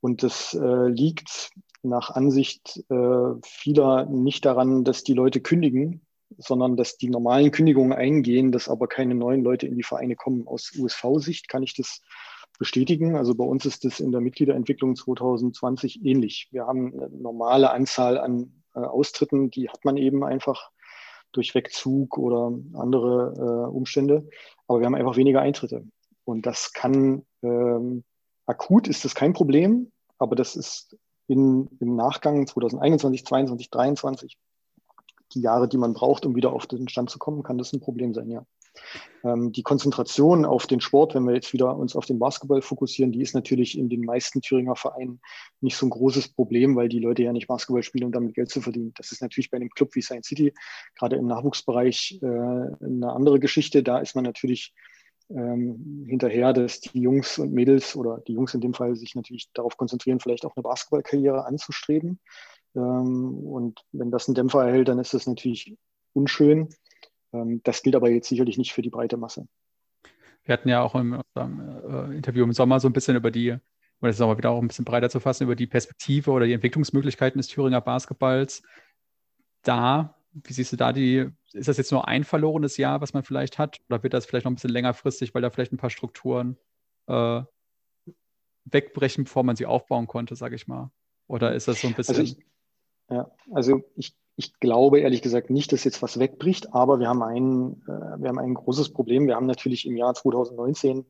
Und 0.00 0.22
das 0.22 0.54
äh, 0.54 0.88
liegt 0.88 1.50
nach 1.88 2.10
Ansicht 2.10 2.84
äh, 2.90 3.34
vieler 3.42 4.06
nicht 4.06 4.44
daran, 4.44 4.84
dass 4.84 5.04
die 5.04 5.14
Leute 5.14 5.40
kündigen, 5.40 6.02
sondern 6.38 6.76
dass 6.76 6.96
die 6.96 7.08
normalen 7.08 7.50
Kündigungen 7.50 7.92
eingehen, 7.92 8.52
dass 8.52 8.68
aber 8.68 8.88
keine 8.88 9.14
neuen 9.14 9.42
Leute 9.42 9.66
in 9.66 9.76
die 9.76 9.82
Vereine 9.82 10.16
kommen. 10.16 10.46
Aus 10.46 10.72
USV-Sicht 10.76 11.48
kann 11.48 11.62
ich 11.62 11.74
das 11.74 12.00
bestätigen. 12.58 13.16
Also 13.16 13.34
bei 13.34 13.44
uns 13.44 13.64
ist 13.64 13.84
das 13.84 14.00
in 14.00 14.12
der 14.12 14.20
Mitgliederentwicklung 14.20 14.96
2020 14.96 16.04
ähnlich. 16.04 16.48
Wir 16.50 16.66
haben 16.66 16.92
eine 16.94 17.08
normale 17.10 17.70
Anzahl 17.70 18.18
an 18.18 18.62
äh, 18.74 18.80
Austritten, 18.80 19.50
die 19.50 19.68
hat 19.68 19.84
man 19.84 19.96
eben 19.96 20.24
einfach 20.24 20.70
durch 21.32 21.54
Wegzug 21.54 22.18
oder 22.18 22.52
andere 22.74 23.34
äh, 23.36 23.70
Umstände. 23.70 24.28
Aber 24.66 24.80
wir 24.80 24.86
haben 24.86 24.94
einfach 24.94 25.16
weniger 25.16 25.40
Eintritte. 25.40 25.84
Und 26.24 26.46
das 26.46 26.72
kann, 26.72 27.24
ähm, 27.42 28.04
akut 28.46 28.88
ist 28.88 29.04
das 29.04 29.14
kein 29.14 29.32
Problem, 29.32 29.92
aber 30.18 30.34
das 30.34 30.56
ist 30.56 30.96
in, 31.28 31.68
im 31.80 31.96
Nachgang 31.96 32.46
2021, 32.46 33.24
2022, 33.24 33.70
2023 33.70 34.38
die 35.34 35.40
Jahre, 35.40 35.68
die 35.68 35.78
man 35.78 35.92
braucht, 35.92 36.24
um 36.24 36.36
wieder 36.36 36.52
auf 36.52 36.66
den 36.66 36.88
Stand 36.88 37.10
zu 37.10 37.18
kommen, 37.18 37.42
kann 37.42 37.58
das 37.58 37.72
ein 37.72 37.80
Problem 37.80 38.14
sein, 38.14 38.30
ja. 38.30 38.46
Ähm, 39.24 39.52
die 39.52 39.62
Konzentration 39.62 40.44
auf 40.44 40.66
den 40.66 40.80
Sport, 40.80 41.14
wenn 41.14 41.24
wir 41.24 41.34
jetzt 41.34 41.54
wieder 41.54 41.76
uns 41.76 41.96
auf 41.96 42.04
den 42.04 42.18
Basketball 42.18 42.60
fokussieren, 42.60 43.10
die 43.10 43.22
ist 43.22 43.34
natürlich 43.34 43.78
in 43.78 43.88
den 43.88 44.02
meisten 44.02 44.42
Thüringer 44.42 44.76
Vereinen 44.76 45.20
nicht 45.62 45.76
so 45.76 45.86
ein 45.86 45.90
großes 45.90 46.28
Problem, 46.28 46.76
weil 46.76 46.90
die 46.90 46.98
Leute 46.98 47.22
ja 47.22 47.32
nicht 47.32 47.48
Basketball 47.48 47.82
spielen, 47.82 48.04
um 48.04 48.12
damit 48.12 48.34
Geld 48.34 48.50
zu 48.50 48.60
verdienen. 48.60 48.92
Das 48.96 49.12
ist 49.12 49.22
natürlich 49.22 49.50
bei 49.50 49.56
einem 49.56 49.70
Club 49.70 49.94
wie 49.94 50.02
Science 50.02 50.26
City, 50.28 50.52
gerade 50.94 51.16
im 51.16 51.26
Nachwuchsbereich, 51.26 52.18
äh, 52.22 52.26
eine 52.26 53.12
andere 53.12 53.40
Geschichte. 53.40 53.82
Da 53.82 53.98
ist 53.98 54.14
man 54.14 54.24
natürlich 54.24 54.74
ähm, 55.30 56.04
hinterher, 56.08 56.52
dass 56.52 56.80
die 56.80 57.00
Jungs 57.00 57.38
und 57.38 57.52
Mädels 57.52 57.96
oder 57.96 58.18
die 58.26 58.32
Jungs 58.32 58.54
in 58.54 58.60
dem 58.60 58.74
Fall 58.74 58.94
sich 58.96 59.14
natürlich 59.14 59.50
darauf 59.52 59.76
konzentrieren, 59.76 60.20
vielleicht 60.20 60.44
auch 60.44 60.54
eine 60.56 60.62
Basketballkarriere 60.62 61.44
anzustreben. 61.44 62.20
Ähm, 62.74 63.34
und 63.46 63.80
wenn 63.92 64.10
das 64.10 64.28
einen 64.28 64.34
Dämpfer 64.34 64.64
erhält, 64.66 64.88
dann 64.88 64.98
ist 64.98 65.14
das 65.14 65.26
natürlich 65.26 65.76
unschön. 66.12 66.68
Ähm, 67.32 67.60
das 67.64 67.82
gilt 67.82 67.96
aber 67.96 68.10
jetzt 68.10 68.28
sicherlich 68.28 68.58
nicht 68.58 68.72
für 68.72 68.82
die 68.82 68.90
breite 68.90 69.16
Masse. 69.16 69.46
Wir 70.44 70.52
hatten 70.52 70.68
ja 70.68 70.82
auch 70.82 70.94
im 70.94 71.20
äh, 71.34 72.16
Interview 72.16 72.44
im 72.44 72.52
Sommer 72.52 72.78
so 72.78 72.88
ein 72.88 72.92
bisschen 72.92 73.16
über 73.16 73.32
die, 73.32 73.50
um 73.50 73.60
das 74.02 74.18
nochmal 74.18 74.38
wieder 74.38 74.50
auch 74.50 74.62
ein 74.62 74.68
bisschen 74.68 74.84
breiter 74.84 75.10
zu 75.10 75.18
fassen, 75.18 75.44
über 75.44 75.56
die 75.56 75.66
Perspektive 75.66 76.30
oder 76.30 76.46
die 76.46 76.52
Entwicklungsmöglichkeiten 76.52 77.38
des 77.38 77.48
Thüringer 77.48 77.80
Basketballs. 77.80 78.62
Da, 79.62 80.14
wie 80.44 80.52
siehst 80.52 80.72
du 80.72 80.76
da 80.76 80.92
die, 80.92 81.30
ist 81.52 81.68
das 81.68 81.78
jetzt 81.78 81.92
nur 81.92 82.06
ein 82.08 82.24
verlorenes 82.24 82.76
Jahr, 82.76 83.00
was 83.00 83.14
man 83.14 83.22
vielleicht 83.22 83.58
hat? 83.58 83.78
Oder 83.88 84.02
wird 84.02 84.12
das 84.12 84.26
vielleicht 84.26 84.44
noch 84.44 84.52
ein 84.52 84.56
bisschen 84.56 84.70
längerfristig, 84.70 85.34
weil 85.34 85.42
da 85.42 85.50
vielleicht 85.50 85.72
ein 85.72 85.78
paar 85.78 85.90
Strukturen 85.90 86.58
äh, 87.06 87.42
wegbrechen, 88.64 89.24
bevor 89.24 89.44
man 89.44 89.56
sie 89.56 89.66
aufbauen 89.66 90.06
konnte, 90.06 90.36
sage 90.36 90.56
ich 90.56 90.66
mal? 90.66 90.90
Oder 91.26 91.54
ist 91.54 91.68
das 91.68 91.80
so 91.80 91.88
ein 91.88 91.94
also 91.96 92.12
bisschen. 92.12 92.16
Also 92.16 92.36
ich, 92.38 92.46
ja, 93.10 93.30
also 93.52 93.82
ich, 93.96 94.16
ich 94.36 94.58
glaube 94.60 95.00
ehrlich 95.00 95.22
gesagt 95.22 95.50
nicht, 95.50 95.72
dass 95.72 95.84
jetzt 95.84 96.02
was 96.02 96.18
wegbricht, 96.18 96.74
aber 96.74 97.00
wir 97.00 97.08
haben 97.08 97.22
ein, 97.22 97.82
äh, 97.86 98.20
wir 98.20 98.28
haben 98.28 98.38
ein 98.38 98.54
großes 98.54 98.92
Problem. 98.92 99.26
Wir 99.26 99.36
haben 99.36 99.46
natürlich 99.46 99.86
im 99.86 99.96
Jahr 99.96 100.14
2019 100.14 101.06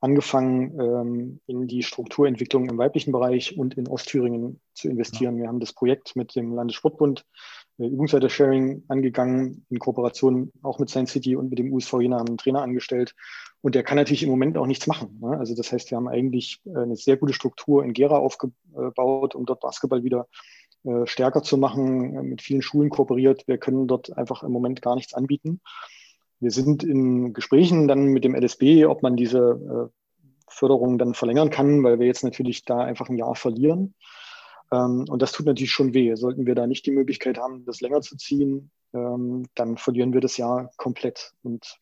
angefangen, 0.00 0.78
ähm, 0.80 1.40
in 1.46 1.66
die 1.66 1.82
Strukturentwicklung 1.82 2.68
im 2.68 2.78
weiblichen 2.78 3.12
Bereich 3.12 3.58
und 3.58 3.74
in 3.74 3.88
Ostthüringen 3.88 4.60
zu 4.74 4.88
investieren. 4.88 5.36
Ja. 5.36 5.42
Wir 5.42 5.48
haben 5.48 5.60
das 5.60 5.72
Projekt 5.72 6.14
mit 6.14 6.36
dem 6.36 6.54
Landessportbund 6.54 7.24
äh, 7.78 7.86
Übungsleiter-Sharing 7.86 8.84
angegangen, 8.88 9.66
in 9.70 9.78
Kooperation 9.78 10.52
auch 10.62 10.78
mit 10.78 10.88
Science 10.88 11.12
City 11.12 11.36
und 11.36 11.50
mit 11.50 11.58
dem 11.58 11.72
USV 11.72 12.00
Jena 12.00 12.18
einen 12.18 12.38
Trainer 12.38 12.62
angestellt. 12.62 13.14
Und 13.60 13.74
der 13.74 13.82
kann 13.82 13.96
natürlich 13.96 14.22
im 14.22 14.30
Moment 14.30 14.56
auch 14.56 14.66
nichts 14.66 14.86
machen. 14.86 15.18
Ne? 15.20 15.36
Also 15.36 15.54
das 15.56 15.72
heißt, 15.72 15.90
wir 15.90 15.96
haben 15.96 16.08
eigentlich 16.08 16.60
äh, 16.64 16.78
eine 16.78 16.96
sehr 16.96 17.16
gute 17.16 17.32
Struktur 17.32 17.84
in 17.84 17.92
Gera 17.92 18.18
aufgebaut, 18.18 19.34
um 19.34 19.46
dort 19.46 19.60
Basketball 19.60 20.04
wieder 20.04 20.28
äh, 20.84 21.06
stärker 21.06 21.42
zu 21.42 21.58
machen, 21.58 22.16
äh, 22.16 22.22
mit 22.22 22.40
vielen 22.40 22.62
Schulen 22.62 22.90
kooperiert. 22.90 23.48
Wir 23.48 23.58
können 23.58 23.88
dort 23.88 24.16
einfach 24.16 24.44
im 24.44 24.52
Moment 24.52 24.80
gar 24.80 24.94
nichts 24.94 25.14
anbieten. 25.14 25.60
Wir 26.40 26.50
sind 26.50 26.84
in 26.84 27.32
Gesprächen 27.32 27.88
dann 27.88 28.06
mit 28.06 28.24
dem 28.24 28.34
LSB, 28.34 28.86
ob 28.86 29.02
man 29.02 29.16
diese 29.16 29.90
äh, 29.90 29.98
Förderung 30.48 30.98
dann 30.98 31.14
verlängern 31.14 31.50
kann, 31.50 31.82
weil 31.82 31.98
wir 31.98 32.06
jetzt 32.06 32.24
natürlich 32.24 32.64
da 32.64 32.78
einfach 32.80 33.08
ein 33.08 33.16
Jahr 33.16 33.34
verlieren. 33.34 33.94
Ähm, 34.72 35.04
und 35.08 35.22
das 35.22 35.32
tut 35.32 35.46
natürlich 35.46 35.72
schon 35.72 35.94
weh. 35.94 36.14
Sollten 36.14 36.46
wir 36.46 36.54
da 36.54 36.66
nicht 36.66 36.86
die 36.86 36.90
Möglichkeit 36.92 37.38
haben, 37.38 37.64
das 37.64 37.80
länger 37.80 38.00
zu 38.00 38.16
ziehen, 38.16 38.70
ähm, 38.94 39.46
dann 39.54 39.76
verlieren 39.76 40.12
wir 40.12 40.20
das 40.20 40.36
Jahr 40.36 40.70
komplett. 40.76 41.32
Und 41.42 41.78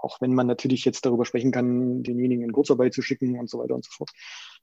auch 0.00 0.20
wenn 0.20 0.34
man 0.34 0.46
natürlich 0.46 0.84
jetzt 0.84 1.04
darüber 1.06 1.24
sprechen 1.24 1.52
kann, 1.52 2.02
denjenigen 2.02 2.44
in 2.44 2.52
Kurzarbeit 2.52 2.94
zu 2.94 3.02
schicken 3.02 3.38
und 3.38 3.48
so 3.48 3.58
weiter 3.58 3.74
und 3.74 3.84
so 3.84 3.90
fort, 3.92 4.10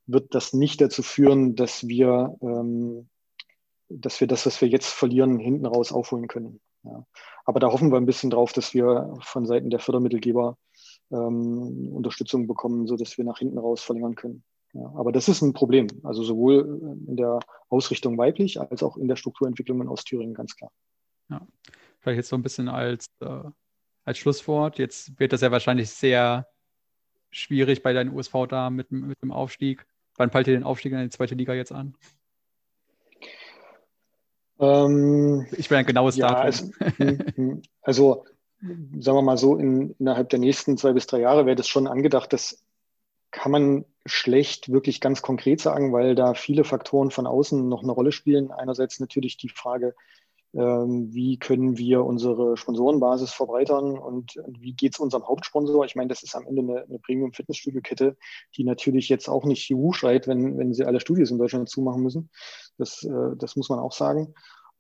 wird 0.06 0.34
das 0.34 0.54
nicht 0.54 0.82
dazu 0.82 1.04
führen, 1.04 1.56
dass 1.56 1.88
wir 1.88 2.36
ähm, 2.42 3.10
dass 3.89 4.20
wir 4.20 4.27
das, 4.27 4.46
was 4.46 4.62
wir 4.62 4.67
jetzt 4.67 4.89
verlieren, 4.89 5.39
hinten 5.39 5.65
raus 5.65 5.91
aufholen 5.91 6.27
können. 6.27 6.60
Ja. 6.84 7.06
Aber 7.46 7.60
da 7.60 7.72
hoffen 7.72 7.91
wir 7.91 7.98
ein 7.98 8.06
bisschen 8.06 8.29
drauf, 8.29 8.53
dass 8.53 8.74
wir 8.74 9.13
von 9.22 9.46
Seiten 9.46 9.70
der 9.70 9.79
Fördermittelgeber 9.79 10.58
ähm, 11.12 11.91
Unterstützung 11.94 12.48
bekommen, 12.48 12.88
sodass 12.88 13.17
wir 13.17 13.25
nach 13.25 13.39
hinten 13.39 13.58
raus 13.58 13.82
verlängern 13.82 14.15
können. 14.15 14.44
Ja. 14.74 14.91
Aber 14.96 15.12
das 15.12 15.27
ist 15.27 15.41
ein 15.41 15.53
Problem, 15.53 15.88
also 16.03 16.24
sowohl 16.24 16.98
in 17.08 17.15
der 17.15 17.39
Ausrichtung 17.70 18.17
weiblich 18.17 18.60
als 18.60 18.84
auch 18.84 18.98
in 18.98 19.08
der 19.08 19.15
Strukturentwicklung 19.15 19.82
in 19.82 19.88
Ostthüringen, 19.88 20.34
ganz 20.34 20.56
klar. 20.56 20.72
Ja, 21.29 21.46
vielleicht 22.00 22.17
jetzt 22.17 22.29
so 22.29 22.36
ein 22.36 22.44
bisschen 22.44 22.70
als, 22.70 23.08
äh, 23.22 23.44
als 24.03 24.17
Schlusswort. 24.17 24.77
Jetzt 24.77 25.20
wird 25.20 25.34
das 25.34 25.41
ja 25.41 25.51
wahrscheinlich 25.51 25.89
sehr 25.89 26.48
schwierig 27.32 27.84
bei 27.84 27.94
deinen 27.94 28.13
USV 28.13 28.48
da 28.48 28.70
mit, 28.70 28.91
mit 28.91 29.22
dem 29.22 29.32
Aufstieg. 29.32 29.86
Wann 30.15 30.32
fällt 30.32 30.48
ihr 30.48 30.53
den 30.53 30.63
Aufstieg 30.63 30.94
in 30.94 31.00
die 31.00 31.10
zweite 31.10 31.36
Liga 31.36 31.53
jetzt 31.53 31.72
an? 31.72 31.96
Ähm, 34.59 35.45
ich 35.51 35.69
will 35.69 35.77
ein 35.77 35.85
genaues 35.85 36.15
ja, 36.15 36.27
Datum. 36.27 36.45
Also, 36.45 36.71
hm, 36.97 37.19
hm. 37.35 37.61
also, 37.81 38.25
sagen 38.61 39.17
wir 39.17 39.21
mal 39.21 39.37
so, 39.37 39.57
in, 39.57 39.91
innerhalb 39.99 40.29
der 40.29 40.39
nächsten 40.39 40.77
zwei 40.77 40.93
bis 40.93 41.07
drei 41.07 41.19
Jahre 41.19 41.45
wäre 41.45 41.55
das 41.55 41.67
schon 41.67 41.87
angedacht. 41.87 42.33
Das 42.33 42.63
kann 43.31 43.51
man 43.51 43.85
schlecht 44.05 44.71
wirklich 44.71 45.01
ganz 45.01 45.21
konkret 45.21 45.61
sagen, 45.61 45.93
weil 45.93 46.15
da 46.15 46.33
viele 46.33 46.63
Faktoren 46.63 47.11
von 47.11 47.27
außen 47.27 47.67
noch 47.67 47.83
eine 47.83 47.91
Rolle 47.91 48.11
spielen. 48.11 48.51
Einerseits 48.51 48.99
natürlich 48.99 49.37
die 49.37 49.49
Frage, 49.49 49.95
wie 50.54 51.38
können 51.38 51.77
wir 51.77 52.04
unsere 52.06 52.58
Sponsorenbasis 52.58 53.32
verbreitern 53.32 53.98
und 53.98 54.36
wie 54.48 54.74
geht 54.74 54.94
es 54.94 55.00
unserem 55.00 55.27
Hauptsponsor? 55.27 55.86
Ich 55.86 55.96
meine, 55.96 56.08
das 56.08 56.24
ist 56.24 56.36
am 56.36 56.48
Ende 56.48 56.62
eine, 56.62 56.84
eine 56.84 57.00
Premium-Fitnessstudio-Kette, 57.00 58.18
die 58.56 58.63
natürlich 58.63 59.10
jetzt 59.10 59.27
auch 59.27 59.44
nicht 59.44 59.70
Juhu 59.70 59.92
schreit, 59.92 60.27
wenn, 60.27 60.58
wenn 60.58 60.74
sie 60.74 60.86
alle 60.86 61.00
Studios 61.00 61.32
in 61.32 61.38
Deutschland 61.38 61.70
zumachen 61.70 62.01
müssen. 62.01 62.30
Das, 62.77 63.04
äh, 63.04 63.36
das 63.38 63.56
muss 63.56 63.70
man 63.70 63.80
auch 63.80 63.92
sagen. 63.92 64.34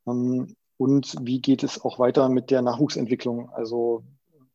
Ähm, 0.07 0.55
und 0.77 1.15
wie 1.21 1.41
geht 1.41 1.63
es 1.63 1.83
auch 1.83 1.99
weiter 1.99 2.29
mit 2.29 2.49
der 2.49 2.61
Nachwuchsentwicklung? 2.61 3.49
Also 3.49 4.03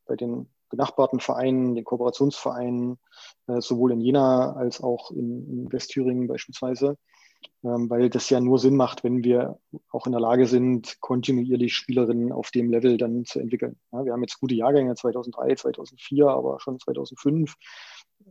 bei 0.07 0.17
den 0.17 0.49
benachbarten 0.71 1.21
Vereinen, 1.21 1.75
den 1.75 1.85
Kooperationsvereinen, 1.85 2.99
äh, 3.49 3.61
sowohl 3.61 3.93
in 3.93 4.01
Jena 4.01 4.55
als 4.55 4.81
auch 4.81 5.11
in, 5.11 5.47
in 5.49 5.73
Westthüringen 5.73 6.27
beispielsweise 6.27 6.97
ähm, 6.97 6.97
weil 7.63 8.11
das 8.11 8.29
ja 8.29 8.41
nur 8.41 8.59
Sinn 8.59 8.77
macht, 8.77 9.05
wenn 9.05 9.23
wir 9.23 9.59
auch 9.91 10.07
in 10.07 10.13
der 10.13 10.21
Lage 10.21 10.47
sind, 10.47 11.01
kontinuierlich 11.01 11.75
Spielerinnen 11.75 12.33
auf 12.33 12.51
dem 12.51 12.71
Level 12.71 12.97
dann 12.97 13.25
zu 13.25 13.39
entwickeln. 13.39 13.79
Ja, 13.93 14.05
wir 14.05 14.13
haben 14.13 14.23
jetzt 14.23 14.41
gute 14.41 14.55
Jahrgänge 14.55 14.95
2003, 14.95 15.55
2004, 15.55 16.27
aber 16.27 16.59
schon 16.61 16.81
2005 16.81 17.55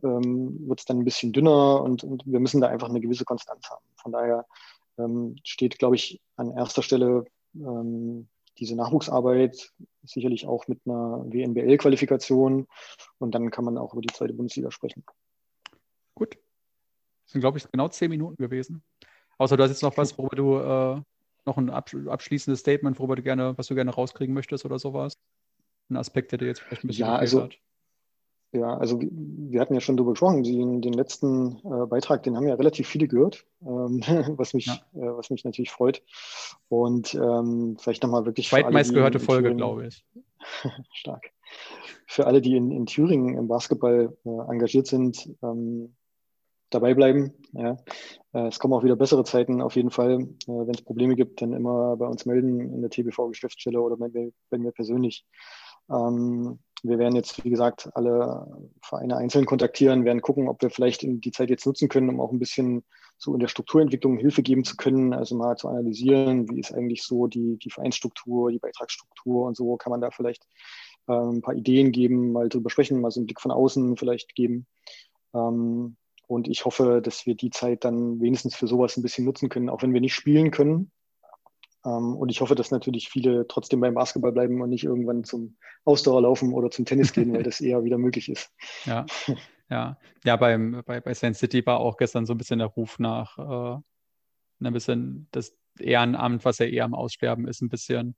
ähm, 0.02 0.68
wird 0.68 0.80
es 0.80 0.84
dann 0.84 0.98
ein 0.98 1.04
bisschen 1.04 1.32
dünner 1.32 1.82
und, 1.82 2.04
und, 2.04 2.24
wir 2.26 2.40
müssen 2.40 2.60
da 2.60 2.68
einfach 2.68 2.88
eine 2.88 3.00
gewisse 3.00 3.24
Konstanz 3.24 3.68
haben. 3.70 3.84
Von 3.96 4.12
daher 4.12 4.46
ähm, 4.98 5.36
steht, 5.44 5.78
glaube 5.78 5.96
ich, 5.96 6.20
an 6.36 6.50
erster 6.50 6.82
Stelle 6.82 7.24
ähm, 7.54 8.28
diese 8.58 8.76
Nachwuchsarbeit, 8.76 9.72
sicherlich 10.02 10.46
auch 10.46 10.68
mit 10.68 10.80
einer 10.84 11.24
WNBL-Qualifikation 11.26 12.66
und 13.18 13.34
dann 13.34 13.50
kann 13.50 13.64
man 13.64 13.78
auch 13.78 13.92
über 13.92 14.02
die 14.02 14.12
zweite 14.12 14.34
Bundesliga 14.34 14.70
sprechen. 14.70 15.04
Gut. 16.14 16.36
Das 17.24 17.32
sind, 17.32 17.40
glaube 17.40 17.58
ich, 17.58 17.70
genau 17.70 17.88
zehn 17.88 18.10
Minuten 18.10 18.36
gewesen. 18.36 18.82
Außer 19.38 19.56
du 19.56 19.62
hast 19.62 19.70
jetzt 19.70 19.82
noch 19.82 19.96
was, 19.96 20.16
worüber 20.18 20.36
du 20.36 20.56
äh, 20.58 21.02
noch 21.44 21.56
ein 21.56 21.70
abschließendes 21.70 22.60
Statement, 22.60 22.98
worüber 22.98 23.16
du 23.16 23.22
gerne, 23.22 23.56
was 23.56 23.66
du 23.66 23.74
gerne 23.74 23.90
rauskriegen 23.90 24.34
möchtest 24.34 24.64
oder 24.64 24.78
sowas. 24.78 25.14
Ein 25.90 25.96
Aspekt, 25.96 26.32
der 26.32 26.38
dir 26.38 26.46
jetzt 26.46 26.60
vielleicht 26.60 26.84
ein 26.84 26.88
bisschen 26.88 27.06
ja, 27.06 27.16
also, 27.16 27.42
hat. 27.42 27.58
Ja, 28.52 28.76
also 28.76 29.00
wir 29.00 29.60
hatten 29.60 29.72
ja 29.72 29.80
schon 29.80 29.96
darüber 29.96 30.12
gesprochen, 30.12 30.42
den, 30.42 30.82
den 30.82 30.92
letzten 30.92 31.56
äh, 31.64 31.86
Beitrag, 31.86 32.22
den 32.22 32.36
haben 32.36 32.46
ja 32.46 32.54
relativ 32.54 32.86
viele 32.86 33.08
gehört, 33.08 33.46
ähm, 33.62 34.02
was, 34.36 34.52
mich, 34.52 34.66
ja. 34.66 34.74
äh, 34.94 35.16
was 35.16 35.30
mich 35.30 35.44
natürlich 35.44 35.70
freut. 35.70 36.02
Und 36.68 37.14
ähm, 37.14 37.76
vielleicht 37.80 38.02
nochmal 38.02 38.26
wirklich. 38.26 38.50
Zweitmeist 38.50 38.92
gehörte 38.92 39.20
Folge, 39.20 39.54
glaube 39.54 39.86
ich. 39.86 40.04
stark. 40.92 41.30
Für 42.06 42.26
alle, 42.26 42.42
die 42.42 42.56
in, 42.56 42.70
in 42.70 42.84
Thüringen 42.84 43.38
im 43.38 43.48
Basketball 43.48 44.16
äh, 44.24 44.50
engagiert 44.50 44.86
sind, 44.86 45.34
ähm, 45.42 45.94
dabei 46.74 46.94
bleiben. 46.94 47.32
Ja. 47.52 47.76
Äh, 48.32 48.48
es 48.48 48.58
kommen 48.58 48.74
auch 48.74 48.84
wieder 48.84 48.96
bessere 48.96 49.24
Zeiten 49.24 49.60
auf 49.60 49.76
jeden 49.76 49.90
Fall. 49.90 50.20
Äh, 50.20 50.26
wenn 50.46 50.74
es 50.74 50.82
Probleme 50.82 51.16
gibt, 51.16 51.42
dann 51.42 51.52
immer 51.52 51.96
bei 51.96 52.06
uns 52.06 52.26
melden 52.26 52.60
in 52.60 52.80
der 52.80 52.90
TBV-Geschäftsstelle 52.90 53.80
oder 53.80 53.96
bei 53.96 54.08
mir, 54.08 54.32
bei 54.50 54.58
mir 54.58 54.72
persönlich. 54.72 55.24
Ähm, 55.90 56.58
wir 56.84 56.98
werden 56.98 57.14
jetzt, 57.14 57.44
wie 57.44 57.50
gesagt, 57.50 57.90
alle 57.94 58.46
Vereine 58.82 59.16
einzeln 59.16 59.46
kontaktieren, 59.46 60.04
werden 60.04 60.20
gucken, 60.20 60.48
ob 60.48 60.60
wir 60.62 60.70
vielleicht 60.70 61.02
die 61.02 61.30
Zeit 61.30 61.48
jetzt 61.48 61.64
nutzen 61.64 61.88
können, 61.88 62.08
um 62.08 62.20
auch 62.20 62.32
ein 62.32 62.40
bisschen 62.40 62.82
so 63.18 63.34
in 63.34 63.40
der 63.40 63.46
Strukturentwicklung 63.46 64.18
Hilfe 64.18 64.42
geben 64.42 64.64
zu 64.64 64.76
können, 64.76 65.14
also 65.14 65.36
mal 65.36 65.56
zu 65.56 65.68
analysieren, 65.68 66.50
wie 66.50 66.58
ist 66.58 66.74
eigentlich 66.74 67.04
so 67.04 67.28
die, 67.28 67.56
die 67.58 67.70
Vereinsstruktur, 67.70 68.50
die 68.50 68.58
Beitragsstruktur 68.58 69.46
und 69.46 69.56
so, 69.56 69.76
kann 69.76 69.92
man 69.92 70.00
da 70.00 70.10
vielleicht 70.10 70.44
äh, 71.06 71.12
ein 71.12 71.40
paar 71.40 71.54
Ideen 71.54 71.92
geben, 71.92 72.32
mal 72.32 72.48
drüber 72.48 72.68
sprechen, 72.68 73.00
mal 73.00 73.12
so 73.12 73.20
einen 73.20 73.26
Blick 73.26 73.40
von 73.40 73.52
außen 73.52 73.96
vielleicht 73.96 74.34
geben. 74.34 74.66
Ähm, 75.34 75.96
und 76.26 76.48
ich 76.48 76.64
hoffe, 76.64 77.00
dass 77.02 77.26
wir 77.26 77.34
die 77.34 77.50
Zeit 77.50 77.84
dann 77.84 78.20
wenigstens 78.20 78.54
für 78.54 78.66
sowas 78.66 78.96
ein 78.96 79.02
bisschen 79.02 79.24
nutzen 79.24 79.48
können, 79.48 79.68
auch 79.68 79.82
wenn 79.82 79.92
wir 79.92 80.00
nicht 80.00 80.14
spielen 80.14 80.50
können. 80.50 80.90
Ähm, 81.84 82.16
und 82.16 82.30
ich 82.30 82.40
hoffe, 82.40 82.54
dass 82.54 82.70
natürlich 82.70 83.08
viele 83.08 83.46
trotzdem 83.48 83.80
beim 83.80 83.94
Basketball 83.94 84.32
bleiben 84.32 84.60
und 84.60 84.70
nicht 84.70 84.84
irgendwann 84.84 85.24
zum 85.24 85.56
Ausdauerlaufen 85.84 86.52
oder 86.52 86.70
zum 86.70 86.84
Tennis 86.84 87.12
gehen, 87.12 87.32
weil 87.32 87.42
das 87.42 87.60
eher 87.60 87.84
wieder 87.84 87.98
möglich 87.98 88.28
ist. 88.28 88.50
Ja, 88.86 89.06
ja. 89.70 89.98
ja 90.24 90.36
beim, 90.36 90.82
bei, 90.84 91.00
bei 91.00 91.14
Sand 91.14 91.36
City 91.36 91.64
war 91.64 91.80
auch 91.80 91.96
gestern 91.96 92.26
so 92.26 92.34
ein 92.34 92.38
bisschen 92.38 92.58
der 92.58 92.68
Ruf 92.68 92.98
nach 92.98 93.38
äh, 93.38 93.80
ein 94.64 94.72
bisschen 94.72 95.28
das 95.32 95.56
Ehrenamt, 95.78 96.44
was 96.44 96.58
ja 96.58 96.66
eher 96.66 96.84
am 96.84 96.94
Aussterben 96.94 97.48
ist, 97.48 97.62
ein 97.62 97.68
bisschen 97.68 98.16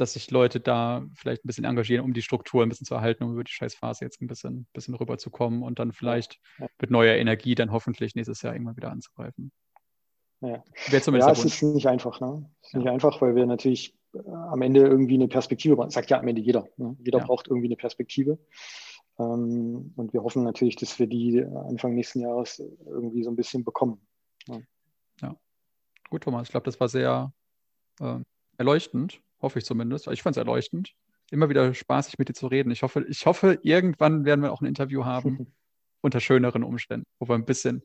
dass 0.00 0.14
sich 0.14 0.30
Leute 0.30 0.60
da 0.60 1.06
vielleicht 1.14 1.44
ein 1.44 1.46
bisschen 1.46 1.64
engagieren, 1.64 2.04
um 2.04 2.12
die 2.12 2.22
Struktur 2.22 2.62
ein 2.62 2.68
bisschen 2.68 2.86
zu 2.86 2.94
erhalten, 2.94 3.24
um 3.24 3.32
über 3.32 3.44
die 3.44 3.52
Scheißphase 3.52 4.04
jetzt 4.04 4.20
ein 4.20 4.26
bisschen, 4.26 4.66
bisschen 4.72 4.94
rüberzukommen 4.94 5.62
und 5.62 5.78
dann 5.78 5.92
vielleicht 5.92 6.40
ja. 6.58 6.66
mit 6.80 6.90
neuer 6.90 7.16
Energie 7.16 7.54
dann 7.54 7.72
hoffentlich 7.72 8.14
nächstes 8.14 8.42
Jahr 8.42 8.54
irgendwann 8.54 8.76
wieder 8.76 8.90
anzugreifen. 8.90 9.52
Ja, 10.40 10.48
ja 10.90 11.30
es 11.30 11.44
ist 11.44 11.62
nicht 11.62 11.86
einfach. 11.86 12.20
Ne? 12.20 12.50
Es 12.62 12.68
ist 12.68 12.72
ja. 12.72 12.78
nicht 12.80 12.88
einfach, 12.88 13.20
weil 13.20 13.34
wir 13.34 13.46
natürlich 13.46 13.94
äh, 14.14 14.30
am 14.30 14.62
Ende 14.62 14.80
irgendwie 14.80 15.14
eine 15.14 15.28
Perspektive 15.28 15.76
brauchen. 15.76 15.90
Sagt 15.90 16.10
ja 16.10 16.18
am 16.18 16.28
Ende 16.28 16.40
jeder. 16.40 16.66
Ne? 16.76 16.96
Jeder 17.04 17.18
ja. 17.18 17.24
braucht 17.24 17.48
irgendwie 17.48 17.68
eine 17.68 17.76
Perspektive. 17.76 18.38
Ähm, 19.18 19.92
und 19.96 20.12
wir 20.12 20.22
hoffen 20.22 20.42
natürlich, 20.44 20.76
dass 20.76 20.98
wir 20.98 21.06
die 21.06 21.44
Anfang 21.44 21.94
nächsten 21.94 22.20
Jahres 22.20 22.62
irgendwie 22.86 23.22
so 23.22 23.30
ein 23.30 23.36
bisschen 23.36 23.64
bekommen. 23.64 24.00
Ja, 24.46 24.60
ja. 25.20 25.36
gut, 26.08 26.22
Thomas. 26.22 26.48
Ich 26.48 26.50
glaube, 26.50 26.64
das 26.64 26.80
war 26.80 26.88
sehr 26.88 27.32
äh, 28.00 28.18
erleuchtend. 28.56 29.20
Hoffe 29.42 29.58
ich 29.58 29.64
zumindest. 29.64 30.06
Ich 30.08 30.22
fand 30.22 30.36
es 30.36 30.38
erleuchtend. 30.38 30.92
Immer 31.30 31.48
wieder 31.48 31.72
spaßig 31.72 32.18
mit 32.18 32.28
dir 32.28 32.34
zu 32.34 32.46
reden. 32.46 32.70
Ich 32.70 32.82
hoffe, 32.82 33.04
ich 33.08 33.24
hoffe, 33.26 33.58
irgendwann 33.62 34.24
werden 34.24 34.42
wir 34.42 34.52
auch 34.52 34.60
ein 34.60 34.66
Interview 34.66 35.04
haben 35.04 35.52
unter 36.00 36.20
schöneren 36.20 36.64
Umständen, 36.64 37.06
wo 37.18 37.28
wir 37.28 37.34
ein 37.34 37.44
bisschen 37.44 37.82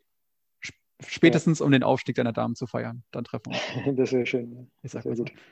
spätestens 1.06 1.60
ja. 1.60 1.66
um 1.66 1.72
den 1.72 1.84
Aufstieg 1.84 2.16
deiner 2.16 2.34
Damen 2.34 2.56
zu 2.56 2.68
feiern. 2.68 3.04
Dann 3.12 3.24
treffen 3.24 3.54
wir 3.54 3.86
uns. 3.86 3.98
Das 3.98 4.12
wäre 4.14 4.26
schön. 4.26 4.72
Ich 4.82 4.92
sag 4.92 5.06
mal 5.06 5.16
so. 5.16 5.26